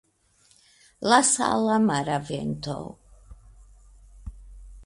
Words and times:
La 1.11 1.19
sala 1.31 1.75
mara 1.85 2.17
vento! 2.31 2.75